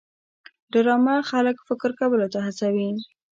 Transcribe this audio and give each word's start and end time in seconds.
ډرامه 0.73 1.15
خلک 1.31 1.57
فکر 1.67 1.89
کولو 1.99 2.27
ته 2.33 2.39
هڅوي 2.45 2.89